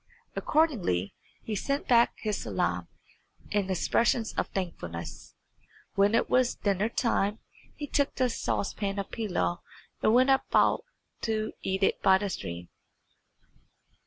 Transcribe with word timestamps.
Accordingly 0.35 1.13
he 1.43 1.53
sent 1.55 1.87
back 1.87 2.13
his 2.17 2.41
salam 2.41 2.87
and 3.51 3.69
expressions 3.69 4.33
of 4.33 4.47
thankfulness. 4.47 5.35
When 5.93 6.15
it 6.15 6.27
was 6.27 6.55
dinner 6.55 6.89
time 6.89 7.37
he 7.75 7.85
took 7.85 8.15
the 8.15 8.27
saucepan 8.27 8.97
of 8.97 9.11
pilaw 9.11 9.59
and 10.01 10.15
went 10.15 10.31
out 10.31 10.85
to 11.21 11.53
eat 11.61 11.83
it 11.83 12.01
by 12.01 12.17
the 12.17 12.31
stream. 12.31 12.69